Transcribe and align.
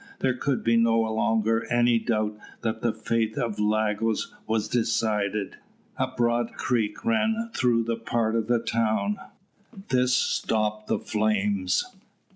There 0.17 0.33
could 0.33 0.63
be 0.63 0.77
no 0.77 0.99
longer 1.01 1.63
any 1.71 1.99
doubt 1.99 2.35
that 2.61 2.81
the 2.81 2.91
fate 2.91 3.37
of 3.37 3.59
Lagos 3.59 4.33
was 4.47 4.67
decided. 4.67 5.57
A 5.97 6.07
broad 6.07 6.53
creek 6.53 7.05
ran 7.05 7.51
through 7.53 7.83
part 7.99 8.35
of 8.35 8.47
the 8.47 8.57
town. 8.57 9.19
This 9.89 10.15
stopped 10.15 10.87
the 10.87 10.97
flames. 10.97 11.85